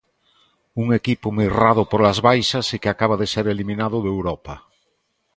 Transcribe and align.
Un 0.81 0.87
equipo 0.99 1.27
mirrado 1.39 1.81
polas 1.91 2.19
baixas 2.27 2.65
e 2.75 2.77
que 2.81 2.89
acaba 2.91 3.15
de 3.21 3.27
ser 3.33 3.45
eliminado 3.53 3.97
de 4.01 4.09
Europa. 4.15 4.53